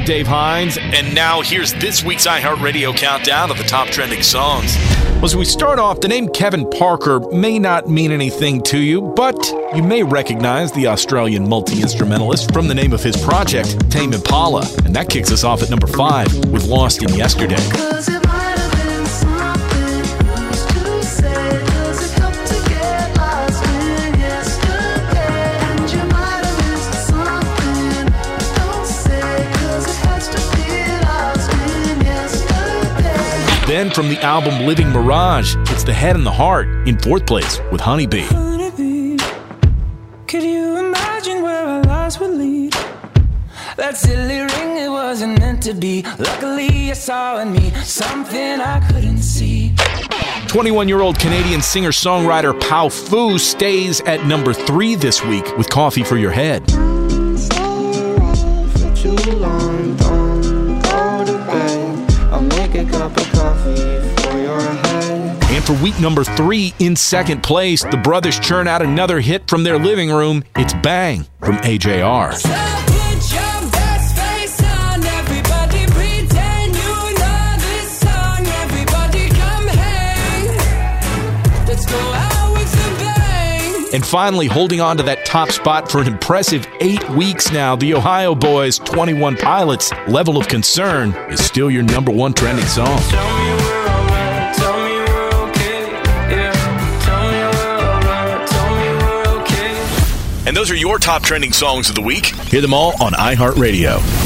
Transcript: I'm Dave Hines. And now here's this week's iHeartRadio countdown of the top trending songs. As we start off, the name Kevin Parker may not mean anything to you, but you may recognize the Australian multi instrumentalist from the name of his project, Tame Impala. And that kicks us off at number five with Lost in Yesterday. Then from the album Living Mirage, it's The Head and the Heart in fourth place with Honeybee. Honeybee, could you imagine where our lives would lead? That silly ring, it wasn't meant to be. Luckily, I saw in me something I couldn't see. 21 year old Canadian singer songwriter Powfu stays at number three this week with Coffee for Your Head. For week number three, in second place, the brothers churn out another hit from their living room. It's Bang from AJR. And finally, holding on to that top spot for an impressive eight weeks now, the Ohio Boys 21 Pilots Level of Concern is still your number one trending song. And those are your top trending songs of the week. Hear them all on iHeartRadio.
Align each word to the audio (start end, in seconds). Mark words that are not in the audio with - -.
I'm 0.00 0.06
Dave 0.06 0.28
Hines. 0.28 0.78
And 0.78 1.14
now 1.14 1.42
here's 1.42 1.74
this 1.74 2.02
week's 2.02 2.26
iHeartRadio 2.26 2.96
countdown 2.96 3.50
of 3.50 3.58
the 3.58 3.64
top 3.64 3.88
trending 3.88 4.22
songs. 4.22 4.74
As 5.22 5.36
we 5.36 5.44
start 5.44 5.78
off, 5.78 6.00
the 6.00 6.08
name 6.08 6.30
Kevin 6.30 6.68
Parker 6.70 7.20
may 7.32 7.58
not 7.58 7.86
mean 7.86 8.10
anything 8.10 8.62
to 8.62 8.78
you, 8.78 9.02
but 9.14 9.36
you 9.76 9.82
may 9.82 10.02
recognize 10.02 10.72
the 10.72 10.86
Australian 10.86 11.46
multi 11.46 11.82
instrumentalist 11.82 12.50
from 12.50 12.66
the 12.66 12.74
name 12.74 12.94
of 12.94 13.02
his 13.02 13.14
project, 13.18 13.90
Tame 13.90 14.14
Impala. 14.14 14.62
And 14.86 14.96
that 14.96 15.10
kicks 15.10 15.30
us 15.32 15.44
off 15.44 15.62
at 15.62 15.68
number 15.68 15.86
five 15.86 16.34
with 16.46 16.66
Lost 16.66 17.02
in 17.02 17.10
Yesterday. 17.10 18.19
Then 33.70 33.88
from 33.88 34.08
the 34.08 34.20
album 34.20 34.66
Living 34.66 34.88
Mirage, 34.88 35.54
it's 35.70 35.84
The 35.84 35.92
Head 35.92 36.16
and 36.16 36.26
the 36.26 36.32
Heart 36.32 36.88
in 36.88 36.98
fourth 36.98 37.24
place 37.24 37.60
with 37.70 37.80
Honeybee. 37.80 38.22
Honeybee, 38.22 39.16
could 40.26 40.42
you 40.42 40.76
imagine 40.76 41.40
where 41.40 41.64
our 41.64 41.82
lives 41.84 42.18
would 42.18 42.32
lead? 42.32 42.72
That 43.76 43.96
silly 43.96 44.40
ring, 44.40 44.76
it 44.76 44.88
wasn't 44.88 45.38
meant 45.38 45.62
to 45.62 45.74
be. 45.74 46.02
Luckily, 46.18 46.90
I 46.90 46.94
saw 46.94 47.38
in 47.38 47.52
me 47.52 47.70
something 47.84 48.60
I 48.60 48.80
couldn't 48.88 49.22
see. 49.22 49.72
21 50.48 50.88
year 50.88 51.00
old 51.00 51.20
Canadian 51.20 51.62
singer 51.62 51.90
songwriter 51.90 52.58
Powfu 52.58 53.38
stays 53.38 54.00
at 54.00 54.26
number 54.26 54.52
three 54.52 54.96
this 54.96 55.24
week 55.24 55.56
with 55.56 55.70
Coffee 55.70 56.02
for 56.02 56.16
Your 56.16 56.32
Head. 56.32 56.68
For 65.70 65.82
week 65.82 66.00
number 66.00 66.24
three, 66.24 66.74
in 66.78 66.96
second 66.96 67.42
place, 67.42 67.84
the 67.84 67.96
brothers 67.96 68.38
churn 68.40 68.66
out 68.66 68.82
another 68.82 69.20
hit 69.20 69.46
from 69.48 69.62
their 69.62 69.78
living 69.78 70.10
room. 70.10 70.42
It's 70.56 70.74
Bang 70.74 71.26
from 71.38 71.56
AJR. 71.58 72.40
And 83.92 84.06
finally, 84.06 84.46
holding 84.46 84.80
on 84.80 84.96
to 84.98 85.02
that 85.02 85.26
top 85.26 85.50
spot 85.50 85.90
for 85.90 86.00
an 86.00 86.06
impressive 86.06 86.66
eight 86.80 87.08
weeks 87.10 87.50
now, 87.50 87.74
the 87.74 87.94
Ohio 87.94 88.36
Boys 88.36 88.78
21 88.78 89.36
Pilots 89.36 89.92
Level 90.06 90.36
of 90.36 90.46
Concern 90.46 91.12
is 91.28 91.44
still 91.44 91.70
your 91.70 91.82
number 91.82 92.12
one 92.12 92.32
trending 92.32 92.66
song. 92.66 93.59
And 100.50 100.56
those 100.56 100.72
are 100.72 100.74
your 100.74 100.98
top 100.98 101.22
trending 101.22 101.52
songs 101.52 101.90
of 101.90 101.94
the 101.94 102.02
week. 102.02 102.26
Hear 102.26 102.60
them 102.60 102.74
all 102.74 103.00
on 103.00 103.12
iHeartRadio. 103.12 104.20